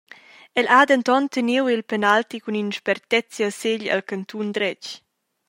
[0.59, 4.81] El ha denton teniu il penalti cun in spertezia segl el cantun dretg.